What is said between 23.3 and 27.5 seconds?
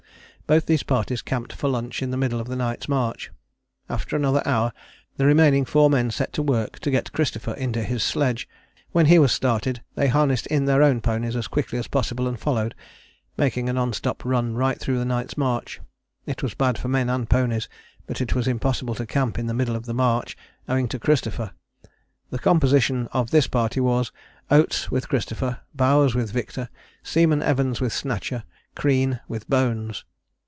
this party was, Oates with Christopher, Bowers with Victor, Seaman